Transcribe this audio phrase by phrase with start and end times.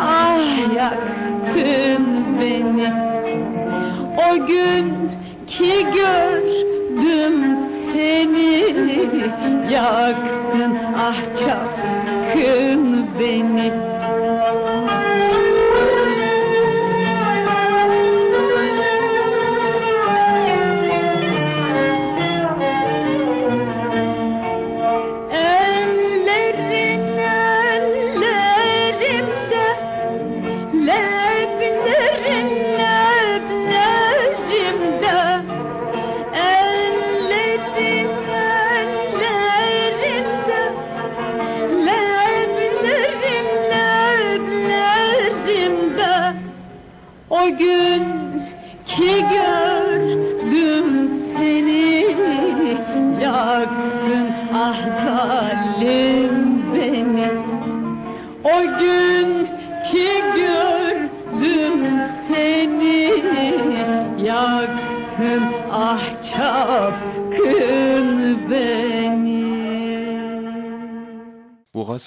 [0.00, 2.06] ah yaktın
[2.40, 2.92] beni.
[4.30, 4.94] O gün
[5.46, 7.56] ki gördüm
[7.92, 8.64] seni
[9.72, 10.78] yaktın.
[10.98, 13.93] Ah çapkın beni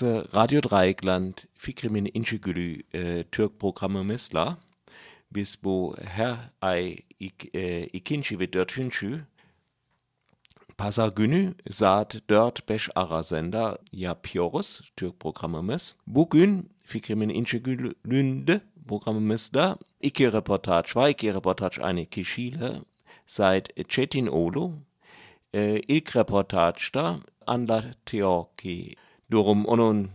[0.01, 4.57] Burası Radyo Dreieckland Fikrimin İnçigülü e, Türk programımızla
[5.31, 9.21] biz bu her ay ik, e, ikinci ve dördüncü
[10.77, 15.95] pazar günü saat 4-5 arasında yapıyoruz Türk programımız.
[16.07, 21.09] Bugün Fikrimin İnçigülü'nde programımızda iki reportaj var.
[21.09, 22.71] iki reportaj aynı kişiyle
[23.27, 24.73] seit Çetin Oğlu.
[25.53, 27.15] E, ilk reportajda
[27.47, 28.95] anlatıyor ki
[29.31, 30.09] durum onun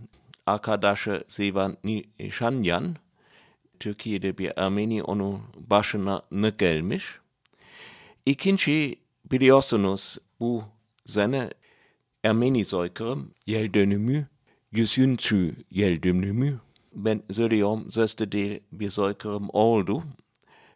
[0.46, 2.96] arkadaşı Sevan Nişanyan
[3.80, 5.40] Türkiye'de bir Ermeni onun
[5.70, 7.18] başına ne gelmiş.
[8.26, 8.96] İkinci
[9.30, 10.62] biliyorsunuz bu
[11.06, 11.50] sene
[12.24, 14.26] Ermeni soykırım yıl dönümü,
[14.72, 16.60] yüzüncü yıl dönümü.
[16.94, 20.02] Ben söylüyorum, sözde değil bir soykırım oldu.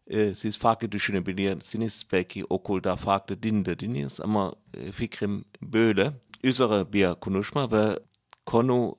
[0.07, 6.11] E, siz farklı düşünebilirsiniz, belki okulda farklı dinlediniz ama e, fikrim böyle.
[6.45, 7.99] Üzere bir konuşma ve
[8.47, 8.97] konu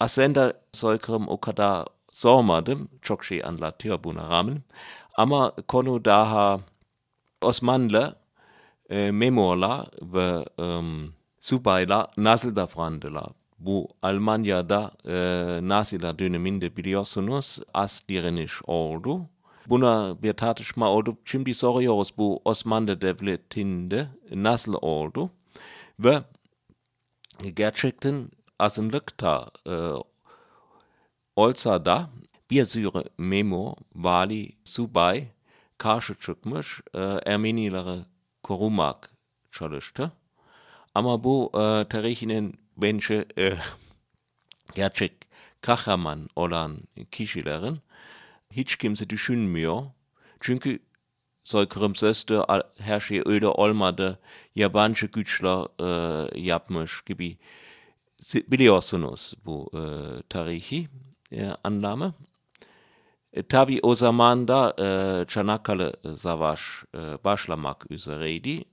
[0.00, 4.44] aslında soykırım o kadar sormadım, çok şey anlatıyor buna.
[5.14, 6.60] Ama konu daha
[7.42, 8.16] Osmanlı
[8.90, 13.26] e, memurlar ve um, subaylar nasıl davrandılar.
[13.58, 15.14] Bu Almanya'da e,
[15.68, 19.20] Naziler döneminde biliyorsunuz az direniş oldu.
[19.66, 21.16] Buna bir tartışma oldu.
[21.24, 25.30] Şimdi soruyoruz bu Osmanlı devletinde nasıl oldu.
[26.00, 26.22] Ve
[27.54, 29.74] gerçekten azınlıkta e,
[31.36, 32.10] olsa da
[32.50, 35.28] bir sürü memur, vali, subay
[35.78, 37.98] karşı çıkmış e, Ermenilere
[38.42, 39.10] korumak
[39.52, 40.12] çalıştı.
[40.94, 43.52] Ama bu e, tarihinin bence e,
[44.74, 45.12] gerçek
[45.60, 46.78] kahraman olan
[47.10, 47.78] kişilerin
[48.50, 49.82] hiç kimse düşünmüyor.
[50.40, 50.78] Çünkü
[51.44, 52.40] soykırım sözde
[52.78, 54.18] her şey öyle olmadı,
[54.54, 56.40] yabancı güçler e,
[57.06, 57.38] gibi.
[58.34, 59.82] Biliyorsunuz bu e,
[60.28, 60.88] tarihi
[61.32, 62.12] e, anlame.
[63.32, 68.64] E, tabi o zaman da e, Çanakkale Savaş e, başlamak üzereydi.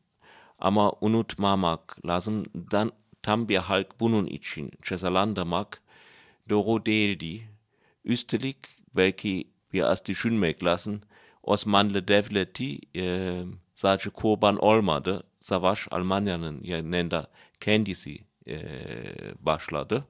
[0.60, 2.44] Ama unutmamak lazım.
[2.72, 5.82] Dan, tam bir halk bunun için cezalandırmak
[6.50, 7.50] doğru değildi.
[8.06, 8.58] Üstelik
[8.96, 11.02] belki biraz düşünmek lazım.
[11.44, 13.44] Osmanlı devleti e,
[13.76, 15.24] sadece kurban olmadı.
[15.40, 17.28] savaş Almanya'nın yanında
[17.60, 18.58] kendisi e,
[19.40, 20.06] başladı.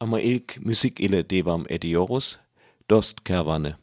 [0.00, 2.38] Ama ilk müzik ile devam ediyoruz.
[2.90, 3.81] Dost Kervanı.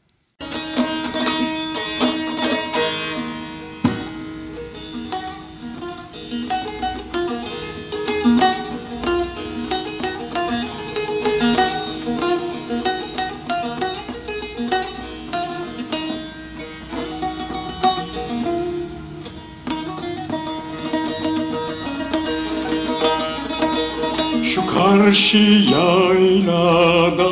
[25.09, 25.37] Karşı
[25.73, 27.29] yaylada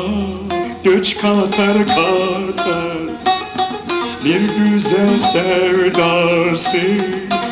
[0.84, 2.98] göç katar katar.
[4.24, 6.78] Bir güzel sevdası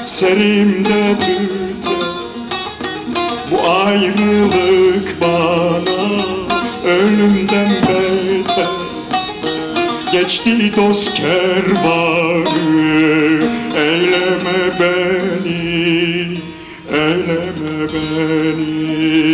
[0.06, 2.08] serimde tüter.
[3.50, 6.22] Bu ayrılık bana
[6.84, 8.66] ölümden beter.
[10.12, 12.46] Geçti dost kervanı
[13.76, 16.38] Eyleme beni
[16.92, 19.25] Eyleme beni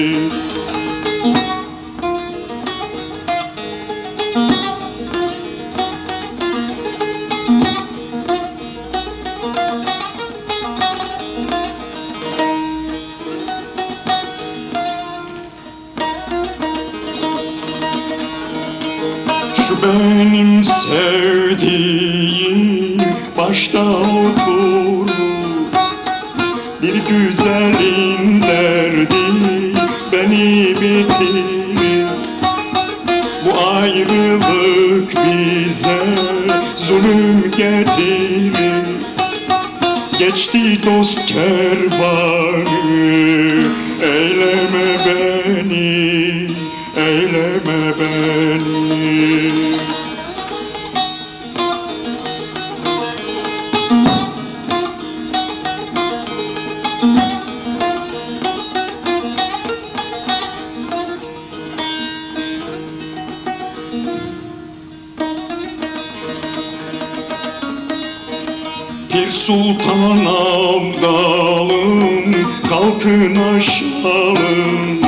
[69.52, 72.32] sultan abdalım
[72.70, 75.00] kalkın aşalım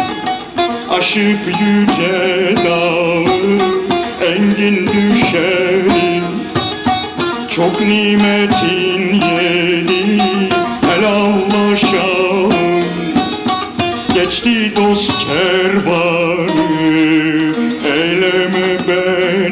[0.91, 3.25] Aşıp yüce dağı
[4.29, 6.25] engin düşerim.
[7.51, 10.19] Çok nimetin yeri
[10.87, 12.85] helallaşalım.
[14.15, 16.69] Geçti dost kervanı
[17.95, 19.44] Eyleme beni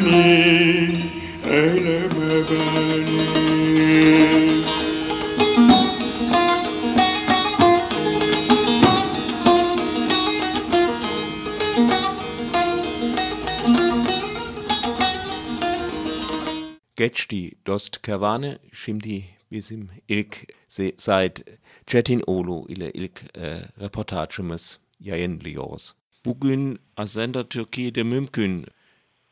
[17.79, 21.39] Kervanı şimdi bizim ilk se- seit
[21.87, 25.93] Çetin Oğlu ile ilk e, reportajımız yayınlıyoruz.
[26.25, 28.65] Bugün Ascender Türkiye'de mümkün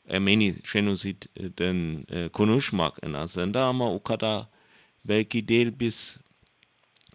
[0.09, 4.43] Ermeni genociden e, konuşmak en Ascender ama o kadar
[5.05, 6.17] belki değil biz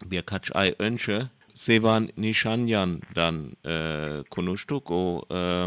[0.05, 1.21] birkaç ay önce
[1.53, 4.91] Sevan Nishanyan'dan e, konuştuk.
[4.91, 5.65] O e,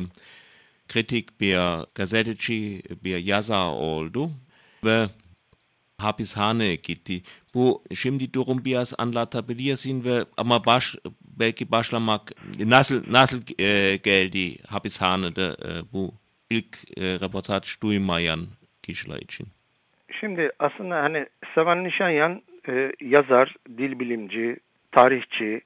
[0.89, 4.31] kritik bir gazeteci bir yazar oldu
[4.85, 5.09] ve
[6.03, 7.23] hapishane gitti.
[7.55, 10.97] Bu şimdi durum biraz anlatabilirsin ve ama baş
[11.41, 12.23] belki başlamak
[12.65, 16.15] nasıl nasıl e, geldi hapishanede e, bu
[16.51, 18.41] ilk e, reportaj duymayan
[18.83, 19.47] kişiler için.
[20.21, 24.57] Şimdi aslında hani Sevan Nişanyan e, yazar, dil bilimci,
[24.93, 25.61] tarihçi,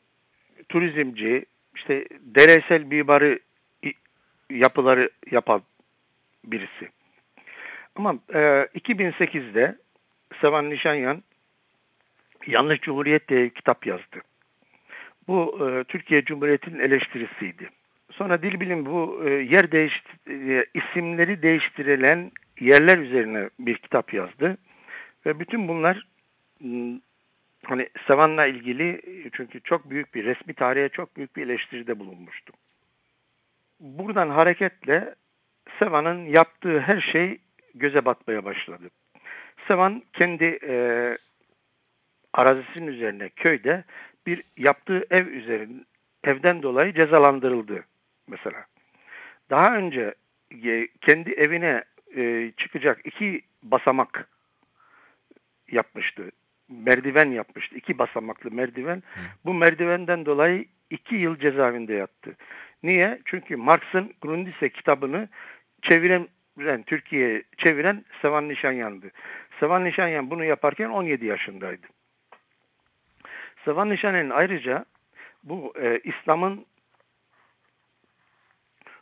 [0.69, 1.45] turizmci,
[1.77, 3.39] işte deresel mimarı
[4.51, 5.63] yapıları yapan
[6.45, 6.89] birisi.
[7.97, 8.39] Ama e,
[8.79, 9.77] 2008'de
[10.41, 11.23] Sevan Nişanyan
[12.47, 14.21] Yanlış Cumhuriyet diye kitap yazdı.
[15.29, 17.71] Bu e, Türkiye Cumhuriyeti'nin eleştirisiydi.
[18.11, 24.57] Sonra dil bilim bu e, yer değiş e, isimleri değiştirilen yerler üzerine bir kitap yazdı.
[25.27, 26.07] Ve bütün bunlar
[26.61, 27.01] m,
[27.65, 29.01] hani Sevan'la ilgili
[29.33, 32.53] çünkü çok büyük bir resmi tarihe çok büyük bir eleştiride bulunmuştu.
[33.81, 35.15] Buradan hareketle
[35.79, 37.39] Sevan'ın yaptığı her şey
[37.75, 38.91] göze batmaya başladı.
[39.69, 40.75] Sevan kendi e,
[42.33, 43.85] arazisinin üzerine köyde
[44.27, 45.85] bir yaptığı ev üzerinde
[46.25, 47.85] evden dolayı cezalandırıldı
[48.29, 48.65] mesela.
[49.51, 50.15] Daha önce
[50.65, 51.85] e, kendi evine
[52.17, 54.29] e, çıkacak iki basamak
[55.71, 56.31] yapmıştı.
[56.69, 57.77] Merdiven yapmıştı.
[57.77, 59.03] iki basamaklı merdiven.
[59.45, 62.37] Bu merdivenden dolayı iki yıl cezaevinde yattı.
[62.83, 63.21] Niye?
[63.25, 65.29] Çünkü Marx'ın Grundrisse kitabını
[65.83, 66.29] çeviren
[66.87, 69.11] Türkiye'ye çeviren Sevan Nişanyan'dı.
[69.61, 71.87] Sevan Nişanyan bunu yaparken 17 yaşındaydı.
[73.65, 74.85] Sevan Nişan'ın ayrıca
[75.45, 76.67] bu e, İslam'ın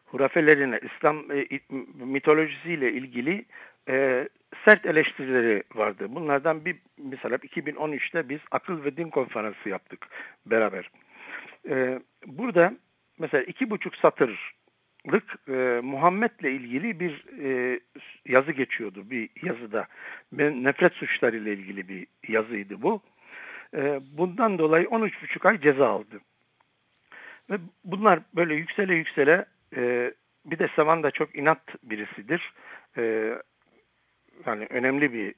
[0.05, 1.47] hurafelerine, İslam e,
[1.95, 3.45] mitolojisiyle ilgili
[3.89, 4.29] e,
[4.65, 6.07] sert eleştirileri vardı.
[6.09, 10.09] Bunlardan bir mesela 2013'te biz akıl ve din konferansı yaptık
[10.47, 10.91] beraber.
[11.69, 12.75] E, burada
[13.19, 13.97] mesela iki buçuk
[15.03, 17.81] satırlık e, Muhammed'le ilgili bir e,
[18.27, 19.87] yazı geçiyordu bir yazıda.
[20.33, 23.01] Ben, nefret suçları ile ilgili bir yazıydı bu.
[23.77, 26.21] E, bundan dolayı 13,5 ay ceza aldı.
[27.51, 29.45] Ve bunlar böyle yüksele yüksele
[29.77, 30.13] e,
[30.45, 32.53] bir de Savan da çok inat birisidir.
[32.97, 33.35] E,
[34.47, 35.35] yani önemli bir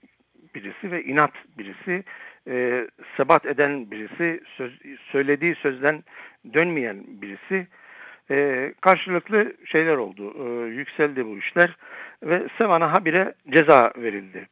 [0.55, 2.05] birisi ve inat birisi.
[2.49, 4.73] E, sebat eden birisi, söz,
[5.13, 6.05] söylediği sözden
[6.55, 7.67] dönmeyen birisi.
[8.31, 10.35] E, karşılıklı şeyler oldu.
[10.39, 11.77] E, yükseldi bu işler
[12.23, 14.49] ve Sevan'a habire ceza verildi.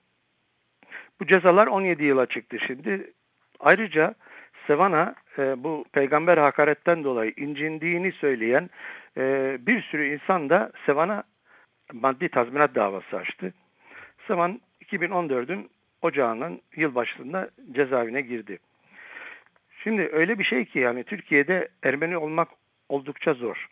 [1.20, 3.12] Bu cezalar 17 yıla çıktı şimdi.
[3.60, 4.14] Ayrıca
[4.66, 8.70] Sevan'a e, bu peygamber hakaretten dolayı incindiğini söyleyen
[9.16, 11.22] e, bir sürü insan da Sevan'a
[11.92, 13.54] maddi tazminat davası açtı.
[14.26, 15.70] Sevan 2014'ün
[16.02, 18.58] ocağının yılbaşında cezaevine girdi.
[19.82, 22.48] Şimdi öyle bir şey ki yani Türkiye'de Ermeni olmak
[22.92, 23.68] oldukça zor.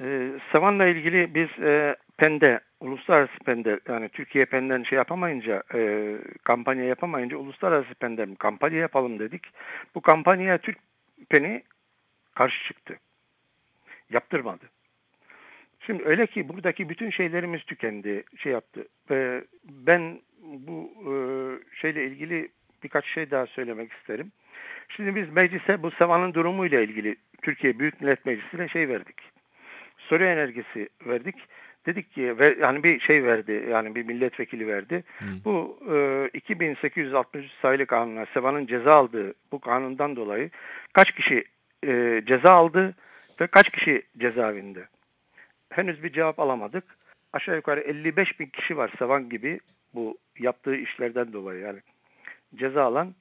[0.00, 6.14] Ee, Sevan'la ilgili biz e, PEN'de, uluslararası PEN'de yani Türkiye PEN'den şey yapamayınca, e,
[6.44, 9.42] kampanya yapamayınca uluslararası PEN'den kampanya yapalım dedik.
[9.94, 10.78] Bu kampanyaya Türk
[11.28, 11.62] PEN'i
[12.34, 12.98] karşı çıktı.
[14.10, 14.64] Yaptırmadı.
[15.80, 18.88] Şimdi öyle ki buradaki bütün şeylerimiz tükendi, şey yaptı.
[19.10, 21.12] Ee, ben bu e,
[21.80, 22.48] şeyle ilgili
[22.82, 24.32] birkaç şey daha söylemek isterim.
[24.88, 29.16] Şimdi biz meclise bu Sevan'ın durumuyla ilgili Türkiye Büyük Millet Meclisi'ne şey verdik.
[29.98, 31.36] Soru enerjisi verdik.
[31.86, 35.04] Dedik ki yani bir şey verdi yani bir milletvekili verdi.
[35.18, 35.24] Hı.
[35.44, 35.78] Bu
[36.34, 40.50] e, 2863 sayılı kanuna Sevan'ın ceza aldığı bu kanundan dolayı
[40.92, 41.44] kaç kişi
[41.86, 42.94] e, ceza aldı
[43.40, 44.86] ve kaç kişi cezaevinde?
[45.70, 46.84] Henüz bir cevap alamadık.
[47.32, 49.60] Aşağı yukarı 55 bin kişi var Sevan gibi
[49.94, 51.78] bu yaptığı işlerden dolayı yani
[52.54, 53.14] ceza alan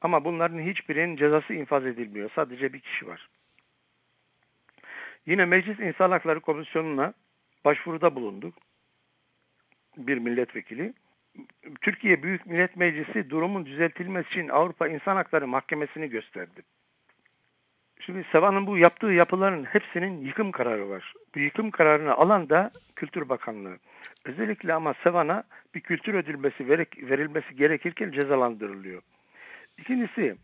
[0.00, 2.30] ama bunların hiçbirinin cezası infaz edilmiyor.
[2.34, 3.28] Sadece bir kişi var.
[5.26, 7.12] Yine Meclis İnsan Hakları Komisyonu'na
[7.64, 8.54] başvuruda bulunduk.
[9.96, 10.92] Bir milletvekili.
[11.80, 16.62] Türkiye Büyük Millet Meclisi durumun düzeltilmesi için Avrupa İnsan Hakları Mahkemesi'ni gösterdi.
[18.00, 21.14] Şimdi Sevan'ın bu yaptığı yapıların hepsinin yıkım kararı var.
[21.34, 23.78] Bu yıkım kararını alan da Kültür Bakanlığı.
[24.24, 26.68] Özellikle ama Sevan'a bir kültür ödülmesi
[27.10, 29.02] verilmesi gerekirken cezalandırılıyor.
[29.78, 30.36] İkincisi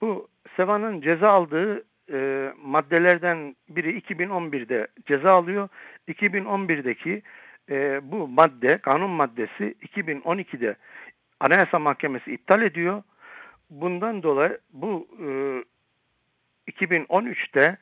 [0.00, 5.68] bu Sevan'ın ceza aldığı e, maddelerden biri 2011'de ceza alıyor.
[6.08, 7.22] 2011'deki
[7.70, 10.76] e, bu madde, kanun maddesi 2012'de
[11.40, 13.02] Anayasa Mahkemesi iptal ediyor.
[13.70, 15.28] Bundan dolayı bu e,
[16.72, 17.76] 2013'te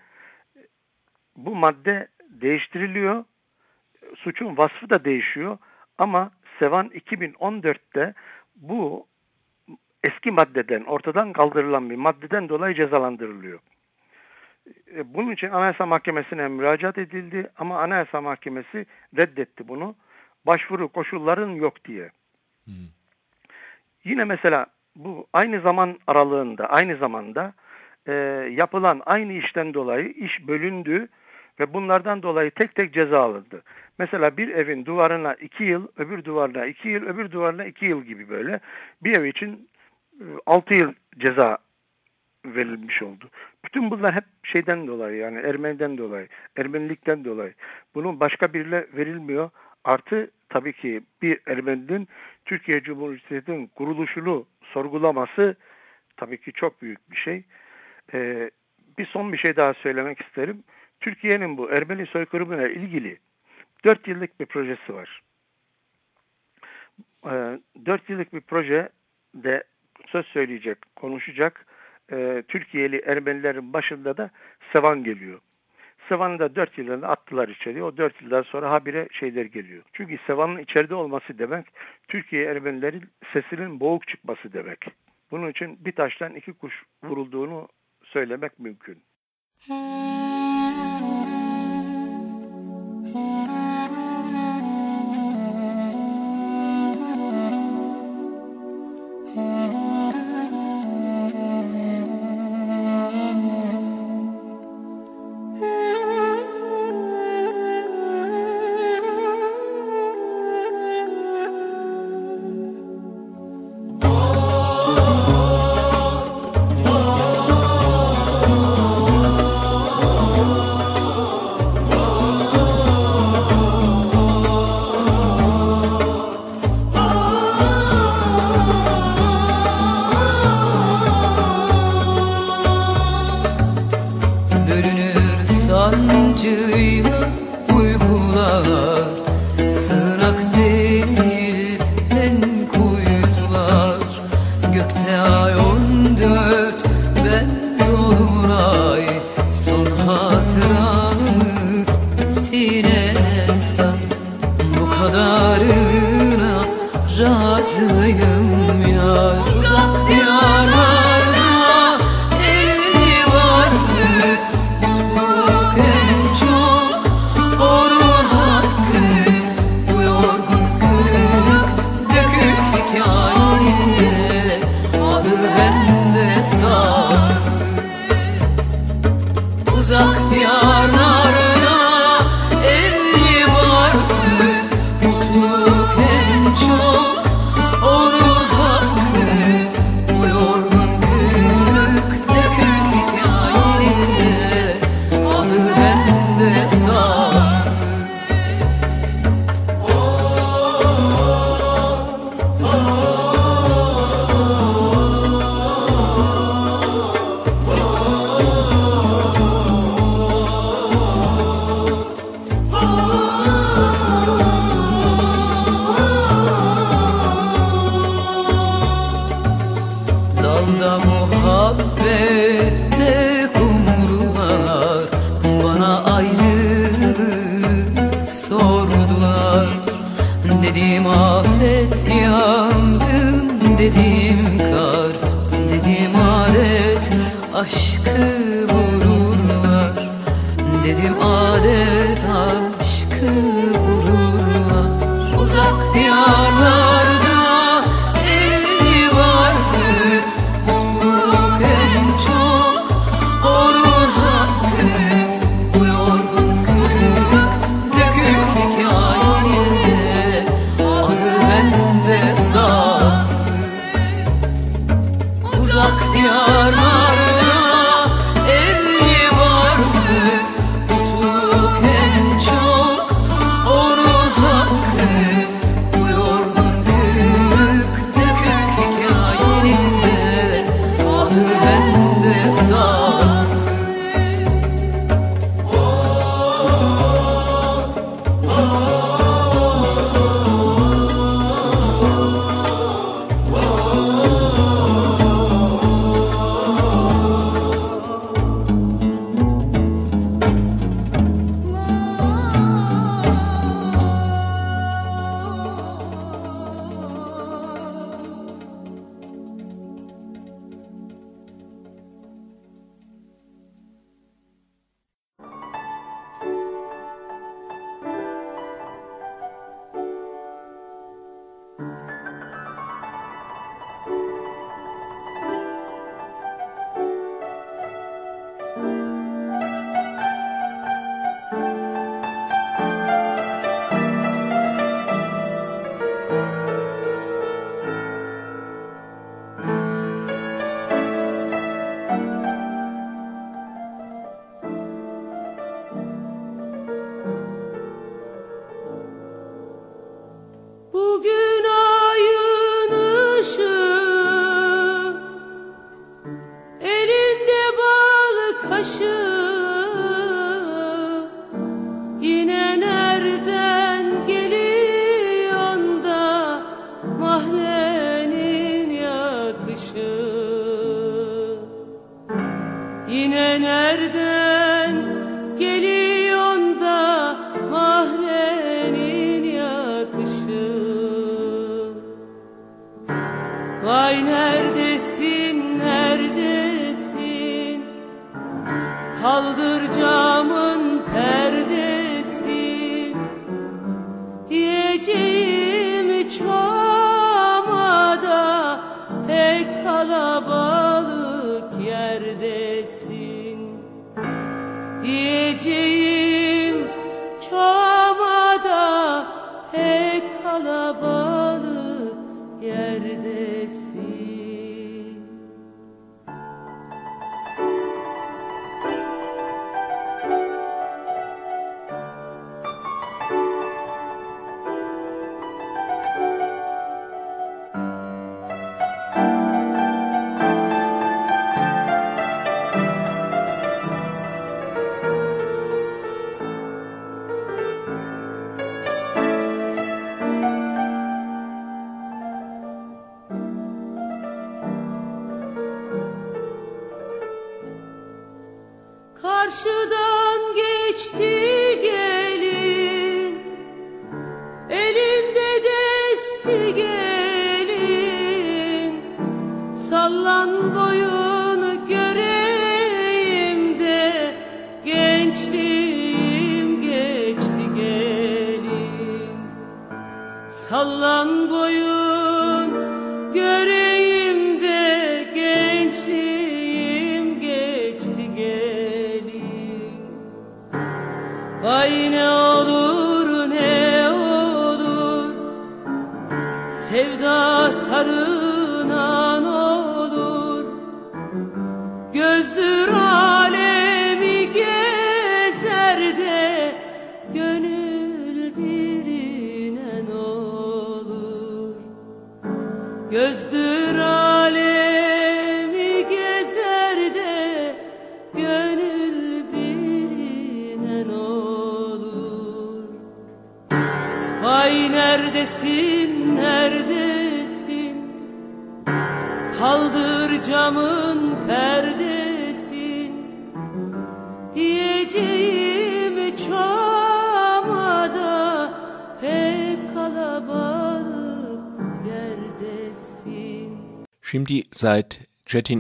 [1.37, 3.25] bu madde değiştiriliyor.
[4.17, 5.59] Suçun vasfı da değişiyor.
[5.99, 8.15] Ama Sevan 2014'te
[8.57, 9.07] bu
[10.05, 13.59] eski maddeden, ortadan kaldırılan bir maddeden dolayı cezalandırılıyor.
[14.95, 18.87] E, bunun için Anayasa Mahkemesi'ne müracaat edildi ama Anayasa Mahkemesi
[19.17, 19.95] reddetti bunu.
[20.47, 22.11] Başvuru koşulların yok diye.
[22.65, 22.75] Hmm.
[24.05, 27.53] Yine mesela bu aynı zaman aralığında, aynı zamanda
[28.07, 28.13] e,
[28.51, 31.09] yapılan aynı işten dolayı iş bölündü
[31.61, 33.63] ve bunlardan dolayı tek tek ceza alındı.
[33.99, 38.29] Mesela bir evin duvarına iki yıl, öbür duvarına iki yıl, öbür duvarına iki yıl gibi
[38.29, 38.61] böyle
[39.03, 39.69] bir ev için
[40.21, 41.59] e, altı yıl ceza
[42.47, 43.31] verilmiş oldu.
[43.65, 47.55] Bütün bunlar hep şeyden dolayı yani Ermeniden dolayı, Ermenilikten dolayı.
[47.95, 49.51] Bunun başka birine verilmiyor.
[49.85, 52.09] Artı tabii ki bir Ermeninin
[52.45, 55.57] Türkiye Cumhuriyeti'nin kuruluşunu sorgulaması
[56.17, 57.45] tabii ki çok büyük bir şey.
[58.15, 58.51] Ee,
[58.99, 60.65] bir son bir şey daha söylemek isterim.
[61.01, 63.19] Türkiye'nin bu Ermeni soykırımına ilgili
[63.85, 65.23] 4 yıllık bir projesi var.
[67.27, 69.65] Ee, 4 yıllık bir projede
[70.07, 71.67] söz söyleyecek, konuşacak
[72.13, 74.31] e, Türkiye'li Ermenilerin başında da
[74.73, 75.41] Sevan geliyor.
[76.09, 77.83] Sevan'ı da 4 yılında attılar içeri.
[77.83, 79.83] O 4 yıldan sonra habire şeyler geliyor.
[79.93, 81.67] Çünkü Sevan'ın içeride olması demek
[82.09, 84.85] Türkiye Ermenilerin sesinin boğuk çıkması demek.
[85.31, 87.69] Bunun için bir taştan iki kuş vurulduğunu
[88.05, 88.99] söylemek mümkün.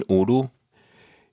[0.08, 0.48] Odu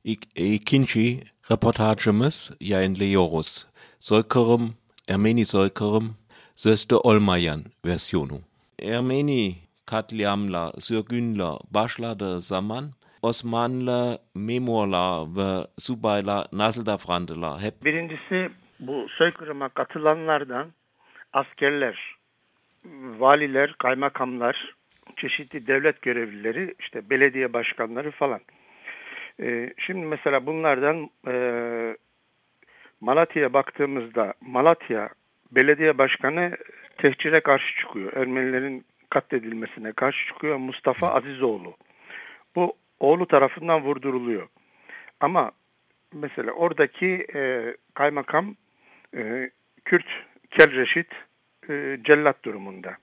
[0.05, 1.19] ik- ikinci
[1.51, 3.67] reportajımız yayınlıyoruz.
[3.99, 4.75] Soykırım,
[5.09, 6.15] Ermeni soykırım,
[6.55, 8.39] sözde olmayan versiyonu.
[8.81, 17.61] Ermeni katliamla, sürgünler başladığı zaman Osmanlı memurlar ve subaylar nasıl davrandılar?
[17.61, 20.67] Hep Birincisi bu soykırıma katılanlardan
[21.33, 22.15] askerler,
[23.19, 24.75] valiler, kaymakamlar,
[25.17, 28.41] çeşitli devlet görevlileri, işte belediye başkanları falan.
[29.39, 31.35] Ee, şimdi mesela bunlardan e,
[33.01, 35.09] Malatya'ya baktığımızda Malatya
[35.51, 36.57] belediye başkanı
[36.97, 38.13] tehcire karşı çıkıyor.
[38.13, 41.75] Ermenilerin katledilmesine karşı çıkıyor Mustafa Azizoğlu.
[42.55, 44.47] Bu oğlu tarafından vurduruluyor.
[45.19, 45.51] Ama
[46.13, 48.55] mesela oradaki e, kaymakam
[49.17, 49.49] e,
[49.85, 50.07] Kürt
[50.51, 51.07] Kelreşit
[51.69, 52.97] e, cellat durumunda.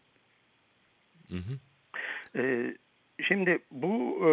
[2.37, 2.75] E,
[3.23, 4.31] şimdi bu e,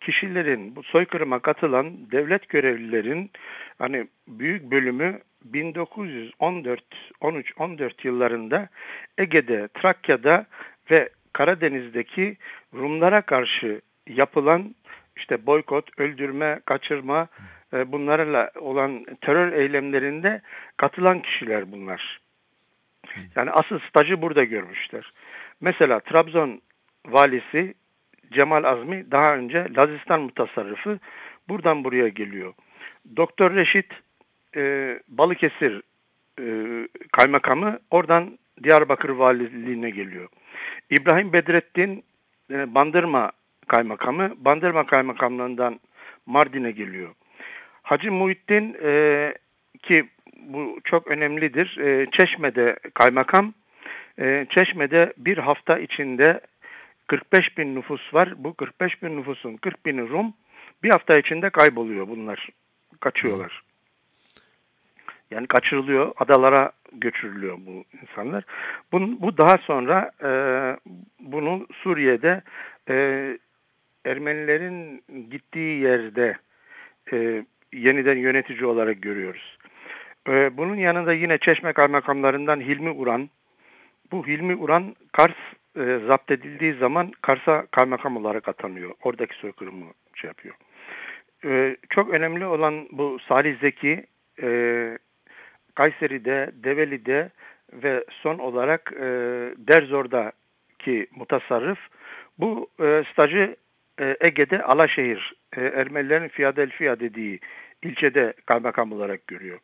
[0.00, 3.30] kişilerin, bu soykırıma katılan devlet görevlilerin
[3.78, 6.80] hani büyük bölümü 1914,
[7.20, 8.68] 13, 14 yıllarında
[9.18, 10.46] Ege'de, Trakya'da
[10.90, 12.36] ve Karadeniz'deki
[12.74, 14.74] Rumlara karşı yapılan
[15.16, 17.28] işte boykot, öldürme, kaçırma
[17.72, 20.40] e, bunlarla olan terör eylemlerinde
[20.76, 22.20] katılan kişiler bunlar.
[23.36, 25.12] Yani asıl stajı burada görmüşler.
[25.60, 26.60] Mesela Trabzon
[27.06, 27.74] valisi
[28.32, 30.98] Cemal Azmi daha önce Lazistan mutasarrıfı
[31.48, 32.54] buradan buraya geliyor.
[33.16, 33.92] Doktor Reşit
[34.56, 35.82] e, Balıkesir
[36.40, 36.44] e,
[37.12, 40.28] kaymakamı oradan Diyarbakır valiliğine geliyor.
[40.90, 42.04] İbrahim Bedrettin
[42.50, 43.32] e, Bandırma
[43.68, 45.80] kaymakamı Bandırma kaymakamlığından
[46.26, 47.14] Mardin'e geliyor.
[47.82, 49.34] Hacı Muhittin e,
[49.82, 50.04] ki
[50.36, 51.78] bu çok önemlidir.
[51.78, 53.54] E, Çeşme'de kaymakam.
[54.18, 56.40] E, Çeşme'de bir hafta içinde
[57.06, 58.34] 45 bin nüfus var.
[58.36, 60.34] Bu 45 bin nüfusun 40 bini Rum.
[60.82, 62.48] Bir hafta içinde kayboluyor bunlar.
[63.00, 63.62] Kaçıyorlar.
[65.30, 68.44] Yani kaçırılıyor, adalara götürülüyor bu insanlar.
[68.92, 70.30] Bunun, bu daha sonra e,
[71.20, 72.42] bunu Suriye'de
[72.88, 73.38] e,
[74.04, 76.36] Ermenilerin gittiği yerde
[77.12, 79.58] e, yeniden yönetici olarak görüyoruz.
[80.28, 83.30] E, bunun yanında yine Çeşme kaymakamlarından Hilmi Uran.
[84.12, 85.36] Bu Hilmi Uran Kars
[85.76, 88.94] e, zapt edildiği zaman Kars'a kaymakam olarak atanıyor.
[89.02, 90.54] Oradaki soykırımı şey yapıyor.
[91.44, 94.06] E, çok önemli olan bu Salih Zeki
[94.42, 94.98] e,
[95.74, 97.30] Kayseri'de, Develi'de
[97.72, 99.06] ve son olarak e,
[99.58, 101.78] Derzor'daki mutasarrıf
[102.38, 103.56] bu e, stajı
[104.00, 107.40] e, Ege'de Alaşehir, e, Ermenilerin Fiyadelfiya dediği
[107.82, 109.58] ilçede kaymakam olarak görüyor.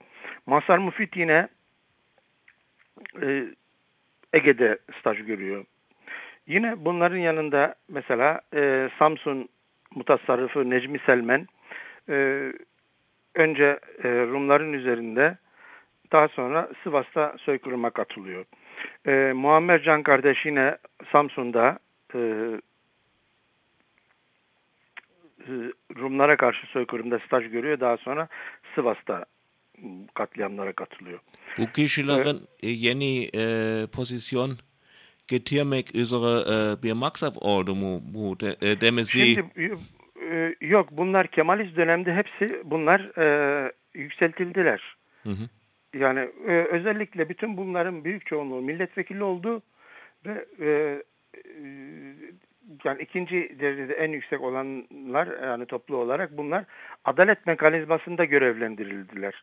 [0.47, 1.49] Masar Mufit yine
[3.23, 3.45] e,
[4.33, 5.65] Ege'de staj görüyor.
[6.47, 9.49] Yine bunların yanında mesela e, Samsun
[9.95, 11.47] mutasarrıfı Necmi Selmen
[12.09, 12.53] e,
[13.35, 15.39] önce e, Rumların üzerinde
[16.13, 18.45] daha sonra Sivas'ta soykırıma katılıyor.
[19.07, 20.79] E, Muammer Can kardeş yine
[21.13, 21.79] Samsun'da
[22.15, 22.19] e,
[25.49, 25.53] e,
[25.97, 27.81] Rumlara karşı soykırımda staj görüyor.
[27.81, 28.29] Daha sonra
[28.75, 29.25] Sivas'ta
[30.15, 31.19] katliamlara katılıyor.
[31.59, 34.51] Bu kişilerin e, yeni e, pozisyon
[35.33, 38.01] getirmek üzere e, bir maksat oldu mu?
[38.15, 39.75] Bu de, e, demek ki Şimdi
[40.31, 43.27] e, yok bunlar Kemalist dönemde hepsi bunlar e,
[43.95, 44.97] yükseltildiler.
[45.23, 45.45] Hı hı.
[45.95, 49.63] Yani e, özellikle bütün bunların büyük çoğunluğu milletvekili oldu
[50.27, 51.53] ve e, e,
[52.85, 56.65] yani ikinci derecede en yüksek olanlar yani toplu olarak bunlar
[57.05, 59.43] adalet mekanizmasında görevlendirildiler.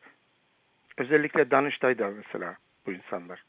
[0.97, 3.43] Özellikle Danıştay'da mesela bu insanlar.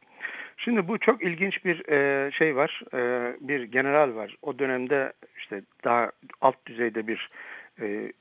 [0.64, 2.82] Şimdi bu çok ilginç bir e, şey var.
[2.94, 4.36] E, bir general var.
[4.42, 7.28] O dönemde işte daha alt düzeyde bir
[7.80, 8.12] e,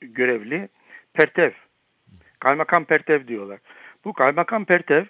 [0.00, 0.68] görevli.
[1.14, 1.50] Pertev.
[2.40, 3.58] Kaymakam Pertev diyorlar.
[4.04, 5.04] Bu Kaymakam Pertev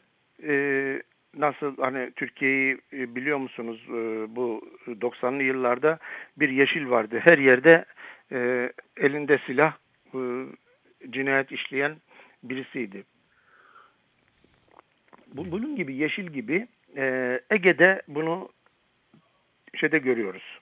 [1.37, 3.87] nasıl hani Türkiye'yi biliyor musunuz
[4.29, 5.99] bu 90'lı yıllarda
[6.37, 7.21] bir yeşil vardı.
[7.25, 7.85] Her yerde
[8.97, 9.77] elinde silah
[11.11, 11.97] cinayet işleyen
[12.43, 13.05] birisiydi.
[15.35, 18.49] Bu, bunun gibi yeşil gibi e, Ege'de bunu
[19.75, 20.61] şeyde görüyoruz.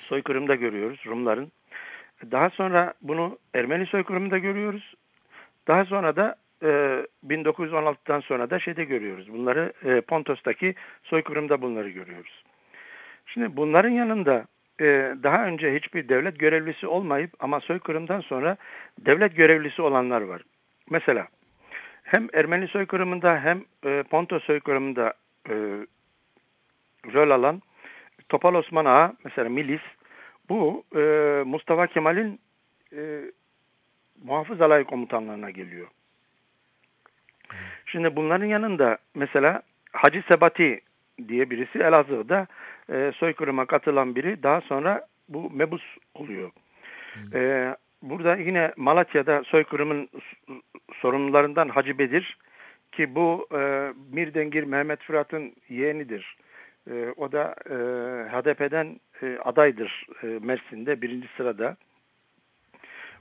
[0.00, 1.52] Soykırımda görüyoruz Rumların.
[2.30, 4.94] Daha sonra bunu Ermeni soykırımında görüyoruz.
[5.68, 6.66] Daha sonra da e,
[7.26, 9.32] 1916'dan sonra da şeyde görüyoruz.
[9.32, 12.44] Bunları e, Pontos'taki soykırımda bunları görüyoruz.
[13.26, 14.44] Şimdi bunların yanında
[14.80, 18.56] e, daha önce hiçbir devlet görevlisi olmayıp ama soykırımdan sonra
[18.98, 20.42] devlet görevlisi olanlar var.
[20.90, 21.28] Mesela
[22.12, 25.12] hem Ermeni soykırımında hem e, Pontos soykırımında
[25.48, 25.54] e,
[27.12, 27.62] rol alan
[28.28, 29.80] Topal Osman Ağa mesela milis
[30.48, 31.00] Bu e,
[31.46, 32.40] Mustafa Kemal'in
[32.92, 33.20] e,
[34.24, 35.86] muhafız alay komutanlarına geliyor.
[37.86, 40.80] Şimdi bunların yanında mesela Hacı Sebati
[41.28, 42.46] diye birisi Elazığ'da
[42.92, 45.82] e, soykırıma katılan biri daha sonra bu mebus
[46.14, 46.50] oluyor.
[47.34, 50.54] E, burada yine Malatya'da soykırımın s-
[51.00, 52.38] sorumlularından Hacı Bedir
[52.92, 56.36] ki bu e, Mirdengir Mehmet Fırat'ın yeğenidir.
[56.90, 57.74] E, o da e,
[58.28, 61.76] HDP'den e, adaydır e, Mersin'de birinci sırada.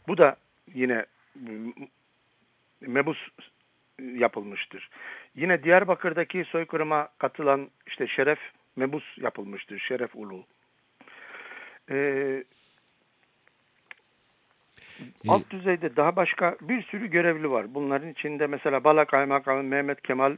[0.08, 0.36] Bu da
[0.74, 1.06] yine
[2.82, 3.28] mebus
[4.00, 4.90] yapılmıştır.
[5.36, 8.40] Yine Diyarbakır'daki soykırıma katılan işte Şeref
[8.76, 9.80] Mebus yapılmıştır.
[9.80, 10.46] Şeref Ulu.
[11.92, 12.44] Ee,
[15.28, 17.74] alt düzeyde daha başka bir sürü görevli var.
[17.74, 20.38] Bunların içinde mesela Bala Kaymakamı Mehmet Kemal,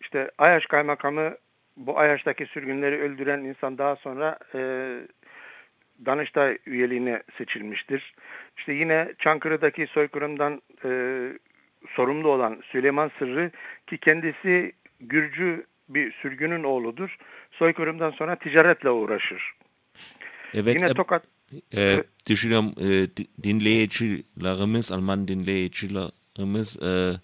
[0.00, 1.34] işte Ayaş Kaymakamı
[1.76, 4.60] bu Ayaş'taki sürgünleri öldüren insan daha sonra e,
[6.06, 8.14] Danıştay üyeliğine seçilmiştir.
[8.58, 10.90] İşte yine Çankırı'daki soykırımdan e,
[11.90, 13.50] sorumlu olan Süleyman Sırrı
[13.86, 17.16] ki kendisi Gürcü bir sürgünün oğludur.
[17.50, 19.52] Soykırımdan sonra ticaretle uğraşır.
[20.54, 21.22] Evet, Yine e, Tokat
[21.76, 22.84] e, düşünüyorum e,
[23.16, 27.20] di- dinleyicilerimiz, Alman dinleyicilerimiz e,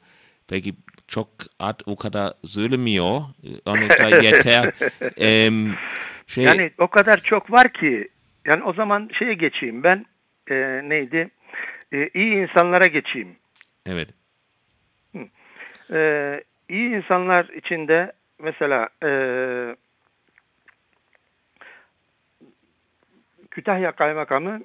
[0.50, 0.74] belki
[1.08, 3.20] çok ad o kadar söylemiyor.
[3.44, 4.70] E, Örnekler yeter.
[5.16, 5.74] Em,
[6.26, 8.08] şey, yani o kadar çok var ki
[8.46, 10.06] yani o zaman şeye geçeyim ben
[10.50, 10.54] e,
[10.88, 11.30] neydi
[11.92, 13.36] E, iyi insanlara geçeyim.
[13.86, 14.08] evet.
[15.90, 19.08] Ee, iyi insanlar içinde mesela e,
[23.52, 24.60] Kütahya Kaymakamı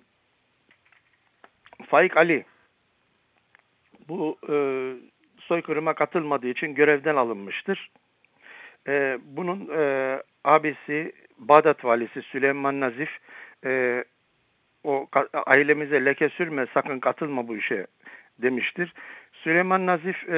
[1.88, 2.45] Faik Ali
[4.10, 4.56] bu e,
[5.39, 7.91] soykırıma katılmadığı için görevden alınmıştır.
[8.88, 13.10] E, bunun e, abisi Bağdat valisi Süleyman Nazif
[13.65, 14.04] e,
[14.84, 15.08] o
[15.45, 17.88] ailemize leke sürme sakın katılma bu işe
[18.41, 18.93] demiştir.
[19.34, 20.38] Süleyman Nazif e,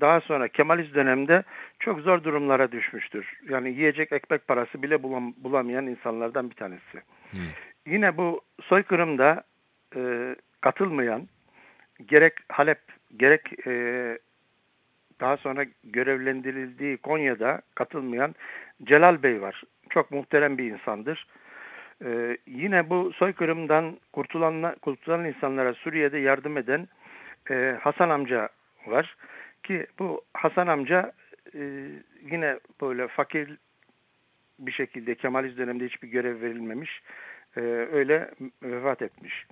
[0.00, 1.42] daha sonra Kemalist dönemde
[1.78, 3.32] çok zor durumlara düşmüştür.
[3.48, 7.02] Yani yiyecek ekmek parası bile bulam, bulamayan insanlardan bir tanesi.
[7.86, 9.44] Yine bu soykırımda
[9.96, 11.28] e, katılmayan
[12.06, 12.80] gerek Halep
[13.16, 14.18] gerek e,
[15.20, 18.34] daha sonra görevlendirildiği Konya'da katılmayan
[18.84, 19.62] Celal Bey var.
[19.90, 21.26] Çok muhterem bir insandır.
[22.04, 26.88] Ee, yine bu soykırımdan kurtulan, kurtulan insanlara Suriye'de yardım eden
[27.50, 28.48] e, Hasan amca
[28.86, 29.16] var.
[29.62, 31.12] Ki bu Hasan amca
[31.54, 31.60] e,
[32.30, 33.56] yine böyle fakir
[34.58, 37.02] bir şekilde Kemaliz döneminde hiçbir görev verilmemiş.
[37.56, 37.60] E,
[37.92, 38.30] öyle
[38.62, 39.46] vefat etmiş.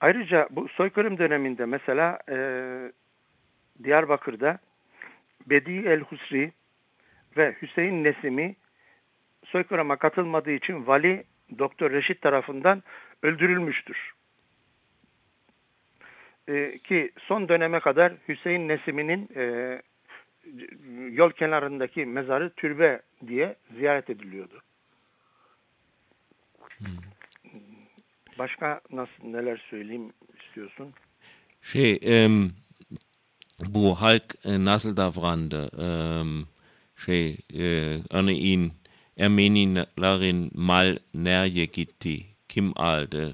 [0.00, 2.36] Ayrıca bu soykırım döneminde mesela e,
[3.84, 4.58] Diyarbakır'da
[5.46, 6.52] Bedi El Husri
[7.36, 8.56] ve Hüseyin Nesimi
[9.44, 11.24] soykırıma katılmadığı için vali
[11.58, 12.82] Doktor Reşit tarafından
[13.22, 14.12] öldürülmüştür.
[16.48, 19.82] Ee, ki son döneme kadar Hüseyin Nesimi'nin e,
[21.10, 24.62] yol kenarındaki mezarı türbe diye ziyaret ediliyordu.
[28.38, 30.12] Başka nasıl neler söyleyeyim
[30.46, 30.94] istiyorsun?
[31.62, 32.50] Şey, em,
[33.74, 35.70] bu halk e, nasıl davrandı?
[35.82, 36.44] Em,
[36.96, 37.64] şey, e,
[38.10, 38.72] örneğin
[39.18, 42.16] Ermenilerin mal nereye gitti?
[42.48, 43.32] Kim aldı?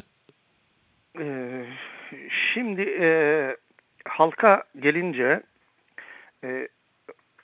[1.18, 1.66] Ee,
[2.54, 3.08] şimdi e,
[4.04, 5.42] halka gelince
[6.44, 6.68] e,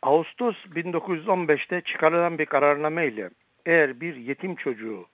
[0.02, 3.30] Ağustos 1915'te çıkarılan bir kararname ile
[3.66, 5.06] eğer bir yetim çocuğu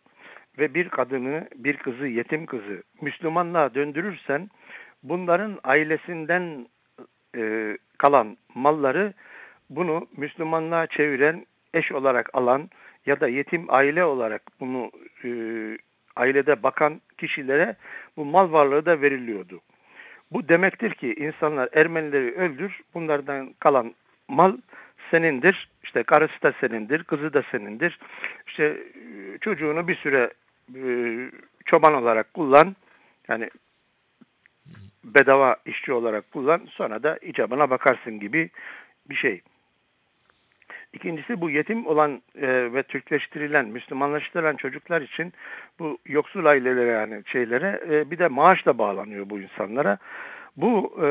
[0.58, 4.50] ve bir kadını, bir kızı, yetim kızı Müslümanlığa döndürürsen
[5.02, 6.66] bunların ailesinden
[7.36, 9.12] e, kalan malları
[9.70, 12.70] bunu Müslümanlığa çeviren eş olarak alan
[13.06, 14.90] ya da yetim aile olarak bunu
[15.24, 15.28] e,
[16.16, 17.76] ailede bakan kişilere
[18.16, 19.60] bu mal varlığı da veriliyordu.
[20.32, 23.94] Bu demektir ki insanlar Ermenileri öldür, bunlardan kalan
[24.28, 24.56] mal
[25.10, 25.68] senindir.
[25.84, 27.98] İşte karısı da senindir, kızı da senindir.
[28.46, 30.30] İşte e, çocuğunu bir süre
[30.74, 30.84] e,
[31.64, 32.76] çoban olarak kullan.
[33.28, 33.50] Yani
[35.04, 36.60] bedava işçi olarak kullan.
[36.70, 38.50] Sonra da icabına bakarsın gibi
[39.10, 39.40] bir şey.
[40.92, 45.32] İkincisi bu yetim olan e, ve Türkleştirilen, Müslümanlaştırılan çocuklar için
[45.78, 49.98] bu yoksul ailelere yani şeylere e, bir de maaşla bağlanıyor bu insanlara.
[50.56, 51.08] Bu e,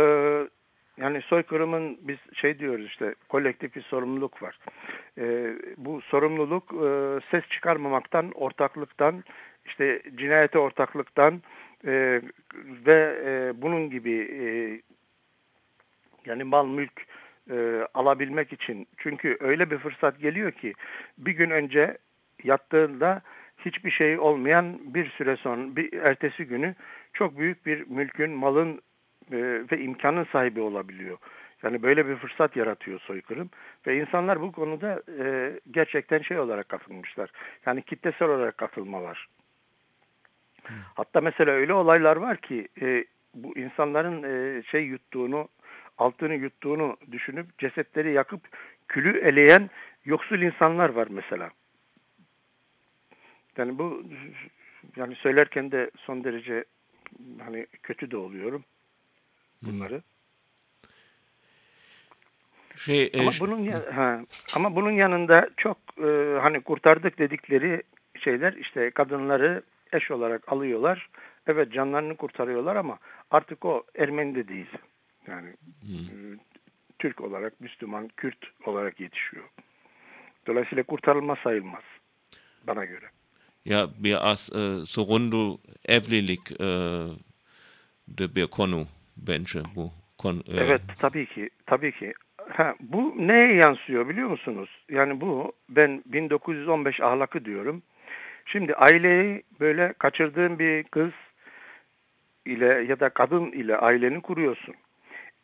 [0.97, 4.59] yani soykırımın biz şey diyoruz işte kolektif bir sorumluluk var.
[5.17, 9.23] E, bu sorumluluk e, ses çıkarmamaktan, ortaklıktan,
[9.65, 11.41] işte cinayete ortaklıktan
[11.85, 12.21] e,
[12.85, 14.45] ve e, bunun gibi e,
[16.25, 17.05] yani mal mülk
[17.51, 18.87] e, alabilmek için.
[18.97, 20.73] Çünkü öyle bir fırsat geliyor ki
[21.17, 21.97] bir gün önce
[22.43, 23.21] yattığında
[23.65, 26.75] hiçbir şey olmayan bir süre sonra bir ertesi günü
[27.13, 28.81] çok büyük bir mülkün, malın
[29.31, 29.37] e,
[29.71, 31.17] ve imkanın sahibi olabiliyor.
[31.63, 33.49] Yani böyle bir fırsat yaratıyor soykırım
[33.87, 37.29] ve insanlar bu konuda e, gerçekten şey olarak katılmışlar.
[37.65, 39.27] Yani kitlesel olarak katılmalar.
[40.95, 43.05] Hatta mesela öyle olaylar var ki e,
[43.35, 45.47] bu insanların e, şey yuttuğunu,
[45.97, 48.41] altını yuttuğunu düşünüp cesetleri yakıp
[48.87, 49.69] külü eleyen
[50.05, 51.49] yoksul insanlar var mesela.
[53.57, 54.03] Yani bu
[54.95, 56.63] yani söylerken de son derece
[57.39, 58.63] hani kötü de oluyorum
[59.65, 60.01] bunları.
[62.75, 64.21] Şey, e, Ama bunun ya- ha,
[64.55, 67.83] ama bunun yanında çok e, hani kurtardık dedikleri
[68.19, 71.09] şeyler işte kadınları eş olarak alıyorlar.
[71.47, 72.97] Evet canlarını kurtarıyorlar ama
[73.31, 74.69] artık o Ermeni de değil.
[75.27, 75.49] Yani
[75.83, 76.01] e,
[76.99, 79.43] Türk olarak, Müslüman, Kürt olarak yetişiyor.
[80.47, 81.83] Dolayısıyla kurtarılma sayılmaz
[82.67, 83.05] bana göre.
[83.65, 86.65] ja, bir as e, sorundu evlilik e,
[88.07, 88.85] de bir konu
[89.17, 89.91] bence bu.
[90.17, 92.13] Kon, e, Evet tabii ki tabii ki.
[92.49, 94.69] Ha, bu neye yansıyor biliyor musunuz?
[94.89, 97.83] Yani bu ben 1915 ahlakı diyorum.
[98.45, 101.11] Şimdi aileyi böyle kaçırdığın bir kız
[102.45, 104.75] ile ya da kadın ile aileni kuruyorsun.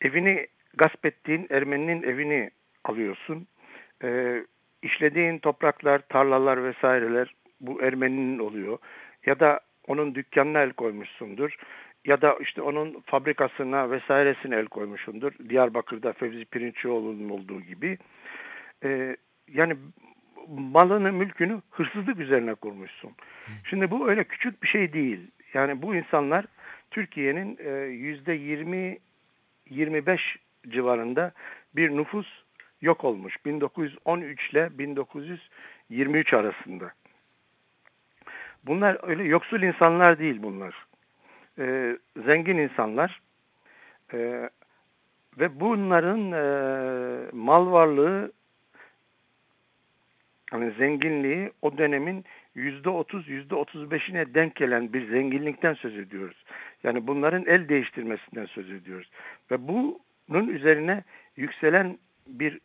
[0.00, 2.50] Evini gasp ettiğin Ermeninin evini
[2.84, 3.46] alıyorsun.
[4.04, 4.44] Ee,
[4.82, 8.78] işlediğin topraklar, tarlalar vesaireler bu Ermeninin oluyor.
[9.26, 11.56] Ya da onun dükkanına el koymuşsundur.
[12.04, 15.32] Ya da işte onun fabrikasına vesairesine el koymuşsundur.
[15.48, 17.98] Diyarbakır'da Fevzi Pirinçoğlu'nun olduğu gibi.
[18.84, 19.16] Ee,
[19.48, 19.76] yani
[20.48, 23.10] malını, mülkünü hırsızlık üzerine kurmuşsun.
[23.64, 25.20] Şimdi bu öyle küçük bir şey değil.
[25.54, 26.44] Yani bu insanlar
[26.90, 28.36] Türkiye'nin e, yüzde
[29.70, 30.18] 20-25
[30.68, 31.32] civarında
[31.76, 32.26] bir nüfus
[32.80, 33.44] yok olmuş.
[33.44, 36.92] 1913 ile 1923 arasında.
[38.64, 40.89] Bunlar öyle yoksul insanlar değil bunlar.
[41.60, 43.20] Ee, zengin insanlar.
[44.14, 44.50] Ee,
[45.38, 48.32] ve bunların e, mal varlığı
[50.50, 56.44] hani zenginliği o dönemin yüzde otuz, yüzde otuz beşine denk gelen bir zenginlikten söz ediyoruz.
[56.82, 59.10] Yani bunların el değiştirmesinden söz ediyoruz.
[59.50, 61.04] Ve bunun üzerine
[61.36, 62.58] yükselen bir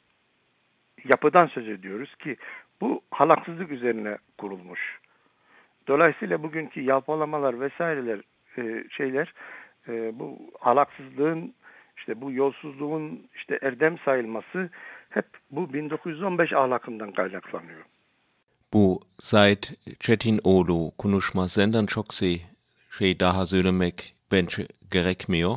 [1.04, 2.38] yapıdan söz ediyoruz ki
[2.82, 5.00] bu halaksızlık üzerine kurulmuş.
[5.88, 8.22] Dolayısıyla bugünkü yalpalamalar vesaireler
[8.58, 9.34] e, şeyler
[9.88, 11.54] e, bu halaksızlığın
[11.98, 14.70] işte bu yolsuzluğun işte erdem sayılması
[15.10, 17.86] hep bu 1915 ahlakından kaynaklanıyor.
[18.74, 22.46] Bu seit Çetin Oğlu konuşmasından çok şey,
[22.92, 25.56] şey daha söylemek bence gerekmiyor.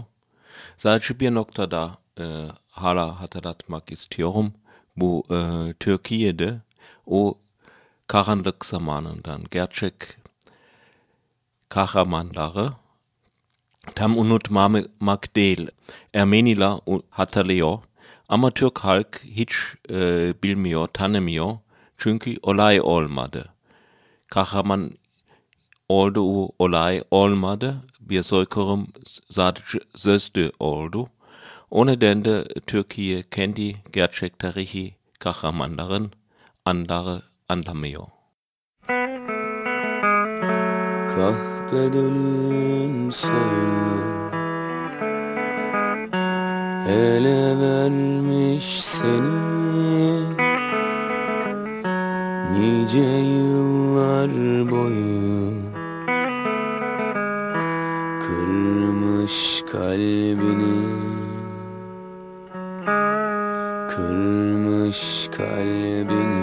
[0.77, 1.91] Sadece bir noktada
[2.21, 2.25] e,
[2.71, 4.53] hala hatırlatmak istiyorum.
[4.97, 5.39] Bu e,
[5.81, 6.55] Türkiye'de
[7.07, 7.39] o
[8.07, 9.95] karanlık zamanından gerçek
[11.69, 12.69] kahramanları
[13.95, 15.69] tam unutmamak değil.
[16.15, 16.73] Ermeniler
[17.11, 17.79] hatırlıyor
[18.29, 19.57] ama Türk halk hiç
[19.91, 19.95] e,
[20.43, 21.59] bilmiyor, tanımıyor.
[21.97, 23.45] Çünkü olay olmadı.
[24.29, 24.91] Kahraman
[25.89, 27.77] oldu olay olmadı.
[28.01, 28.87] Bir soykırım
[29.31, 31.09] sadece sözde oldu.
[31.71, 36.13] O nedenle Türkiye kendi gerçek tarihi kahramanların
[36.65, 38.07] andere anlamıyor.
[41.71, 44.09] Kahpedülün sayı
[46.89, 50.29] Ele vermiş seni.
[52.53, 54.31] Nice yıllar
[54.71, 55.53] boyu
[58.21, 60.79] Kırmış kalbini.
[63.89, 66.38] Kırmış kalbini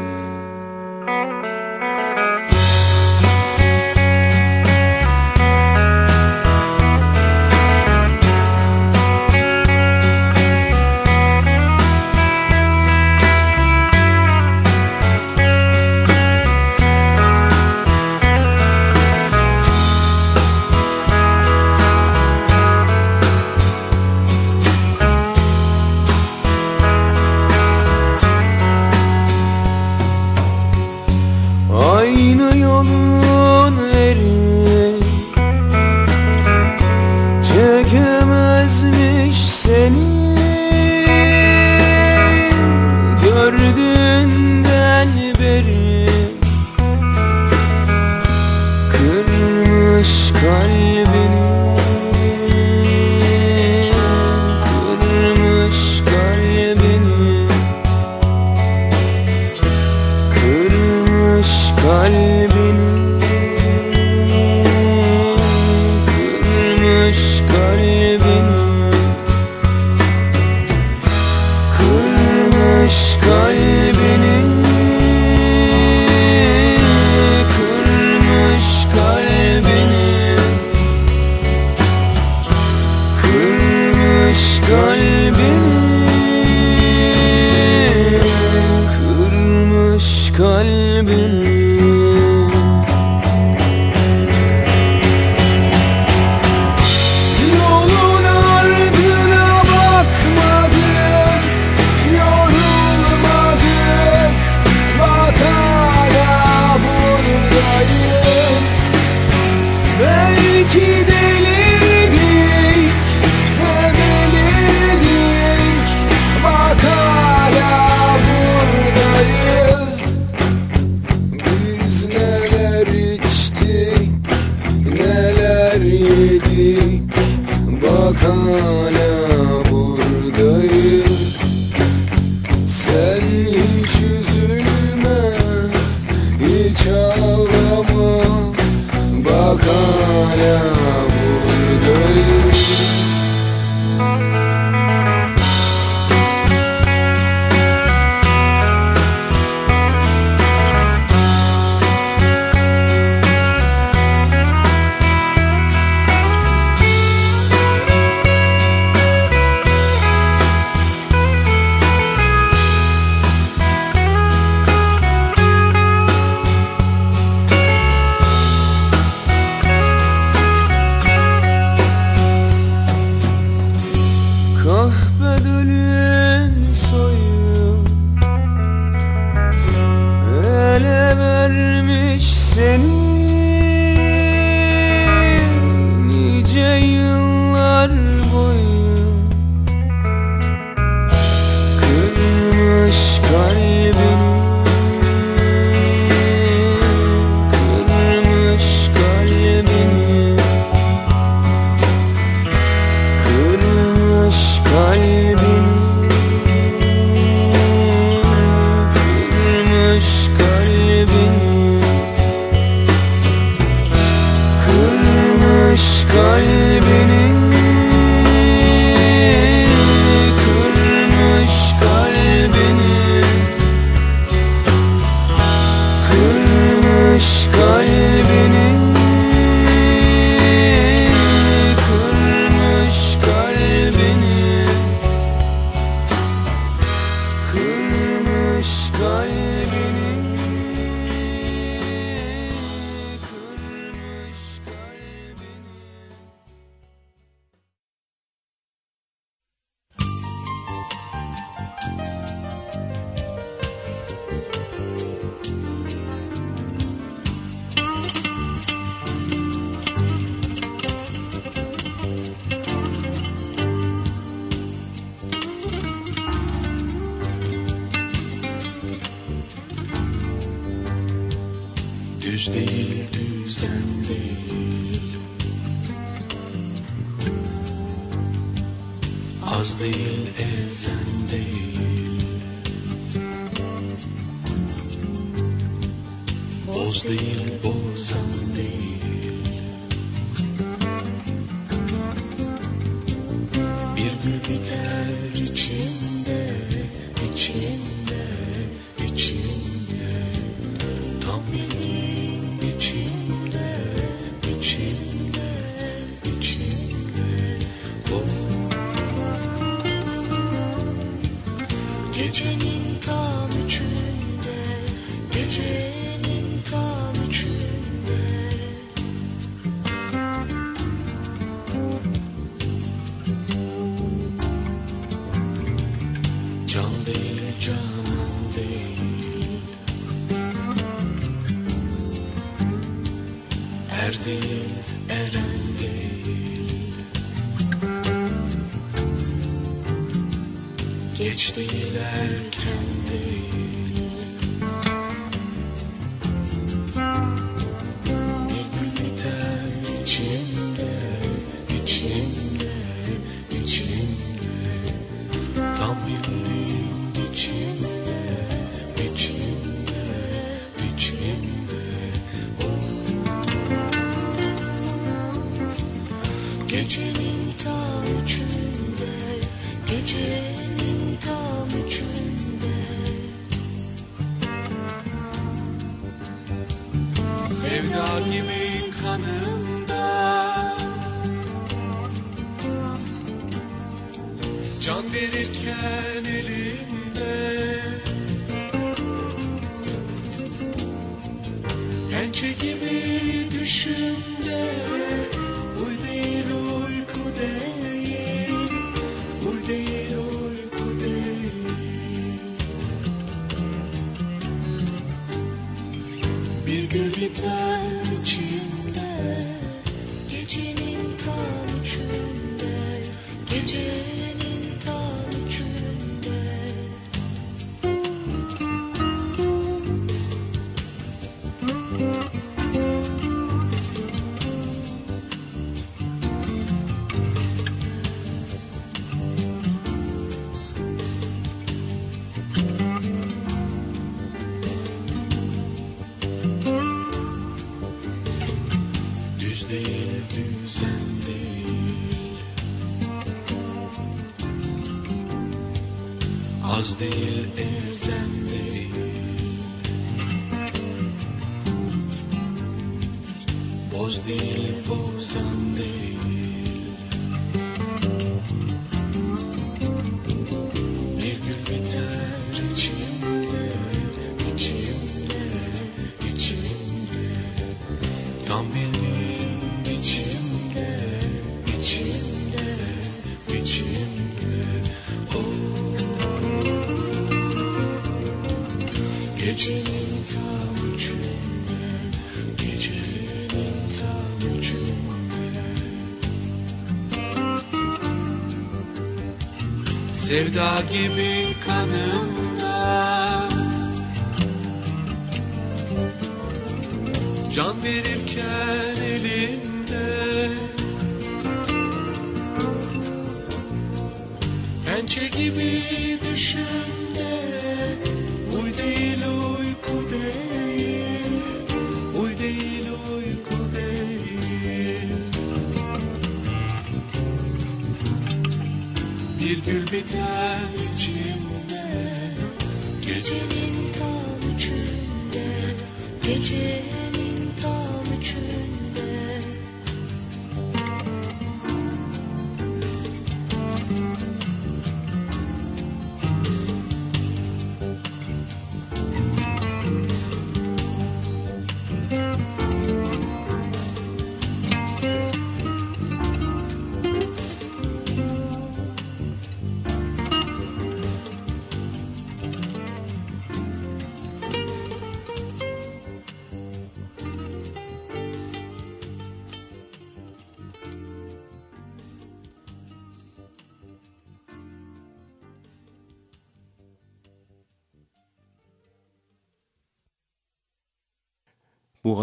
[73.25, 73.84] gun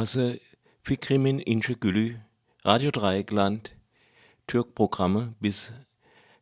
[0.02, 0.40] Burası
[0.82, 2.16] Fikrimin İnce Gülü,
[2.66, 3.60] Radyo Dreieckland,
[4.46, 5.72] Türk programı biz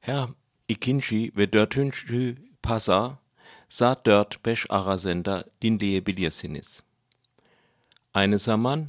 [0.01, 0.29] her
[0.69, 3.13] ikinci ve dördüncü pazar
[3.69, 6.83] saat dört beş arasında dinleyebilirsiniz.
[8.15, 8.89] Aynı zaman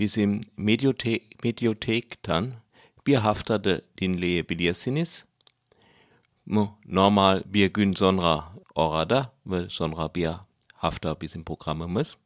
[0.00, 2.52] bizim Mediote Mediotek'tan
[3.06, 5.24] bir haftada dinleyebilirsiniz.
[6.86, 8.44] Normal bir gün sonra
[8.74, 10.30] orada ve sonra bir
[10.74, 12.16] hafta bizim programımız.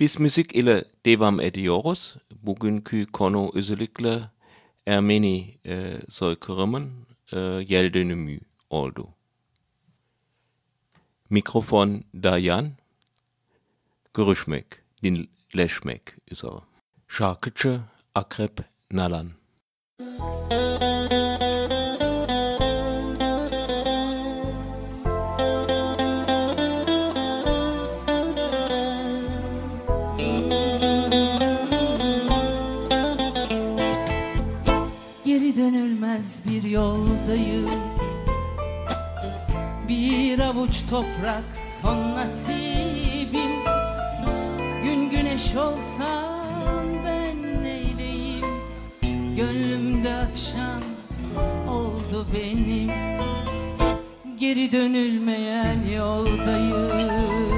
[0.00, 2.14] Biz müzik ile devam ediyoruz.
[2.42, 4.20] Bugünkü konu özellikle
[4.86, 6.92] Ermeni e, soykırımın
[7.32, 7.38] e,
[7.68, 8.40] yıl dönümü
[8.70, 9.08] oldu.
[11.30, 12.72] Mikrofon Dayan,
[14.14, 14.66] görüşmek,
[15.02, 16.60] dinleşmek üzere.
[17.08, 17.80] Şarkıcı
[18.14, 18.58] Akrep
[18.92, 19.30] Nalan.
[35.52, 37.70] Geri dönülmez bir yoldayım.
[39.88, 41.44] Bir avuç toprak
[41.82, 43.52] son nasibim.
[44.84, 48.46] Gün güneş olsam ben neyleyim?
[49.36, 50.82] Gönlümde akşam
[51.68, 52.90] oldu benim.
[54.38, 57.52] Geri dönülmeyen yoldayım.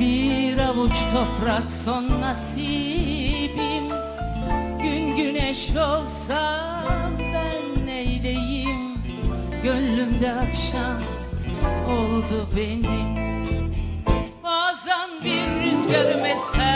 [0.00, 3.07] Bir avuç toprak son nasibim
[5.58, 8.94] Kış olsam ben neyleyim?
[9.62, 11.02] Gönlümde akşam
[11.88, 13.16] oldu benim.
[14.44, 16.68] Bazen bir rüzgarım eser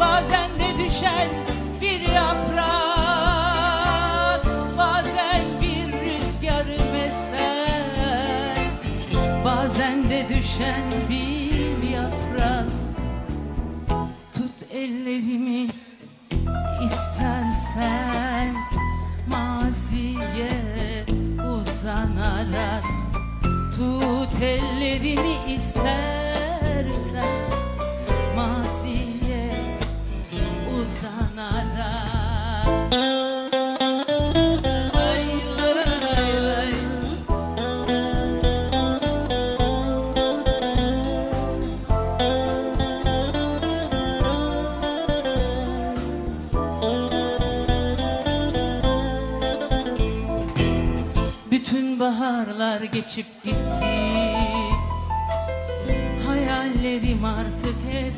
[0.00, 1.28] Bazen de düşen
[1.80, 2.60] bir yaprak
[4.78, 8.56] Bazen bir rüzgarım eser
[9.44, 12.70] Bazen de düşen bir yaprak.
[14.32, 15.79] Tut ellerimi
[17.70, 18.09] istersen
[53.10, 54.00] geçip gitti.
[56.26, 58.12] Hayallerim artık hep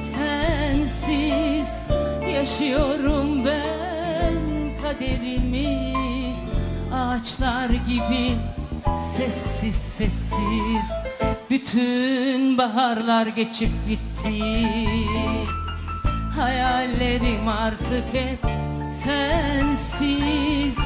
[0.00, 1.78] sensiz.
[2.34, 4.34] Yaşıyorum ben
[4.82, 5.94] kaderimi.
[6.94, 8.36] Ağaçlar gibi
[9.00, 10.92] sessiz sessiz.
[11.50, 14.40] Bütün baharlar geçip gitti.
[16.40, 18.38] Hayallerim artık hep
[18.90, 20.78] sensiz.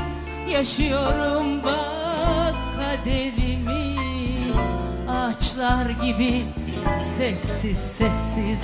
[0.53, 1.99] Yaşıyorum bak
[2.81, 3.48] kaderimi
[5.29, 6.45] Ağaçlar gibi
[7.17, 8.61] sessiz sessiz.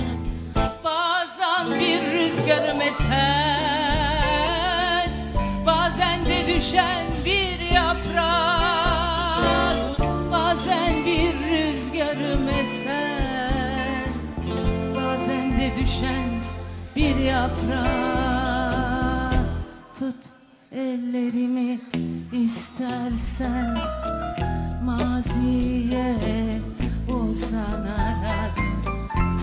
[0.83, 3.49] Bazen bir rüzgarım eser
[5.65, 8.19] Bazen de düşen bir yaprak
[10.31, 14.09] Bazen bir rüzgarım eser
[14.95, 16.41] Bazen de düşen
[16.95, 17.75] bir yaprak.
[19.99, 20.15] Tut
[20.71, 21.79] ellerimi
[22.33, 23.77] istersen
[24.85, 26.61] Maziye
[27.09, 28.57] uzanarak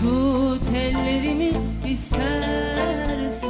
[0.00, 1.52] Tut ellerimi
[1.90, 3.42] istersen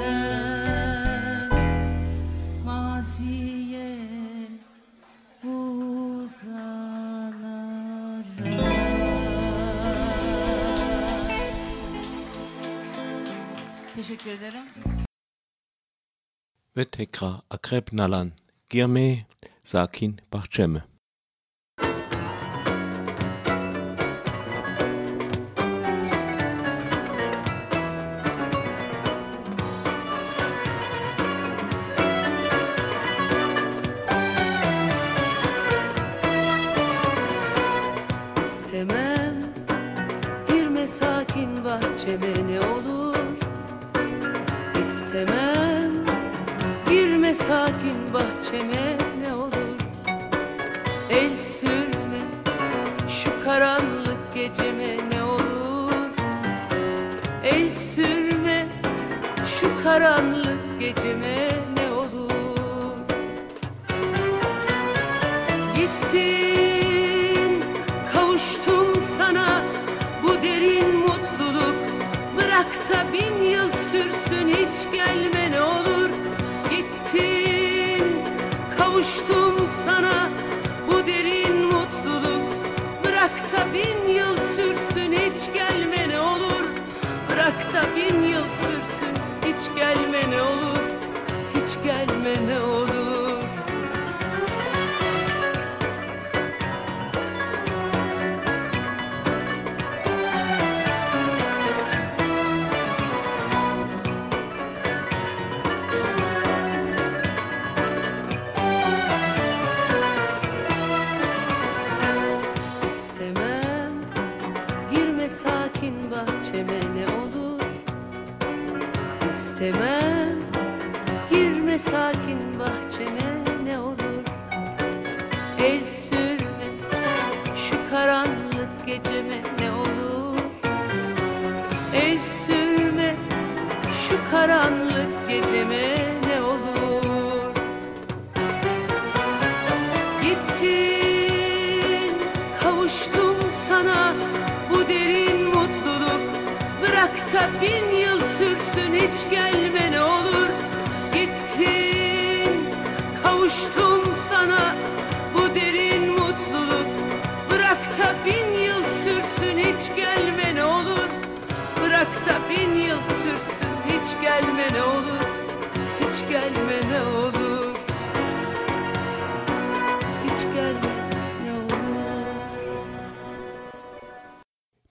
[2.65, 3.99] Maziye
[5.45, 6.63] uzanarak
[13.97, 14.65] Teşekkür ederim.
[16.77, 18.33] Ve tekrar Akrep Nalan,
[18.71, 19.27] Girme
[19.65, 20.92] Sakin Bahçemi.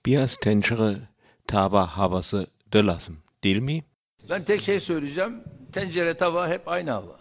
[0.06, 0.96] Biraz tencere
[1.48, 3.84] tava havası da lazım değil mi?
[4.30, 5.44] Ben tek şey söyleyeceğim.
[5.74, 7.21] Tencere tava hep aynı hava.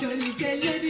[0.00, 0.87] Gölgeleri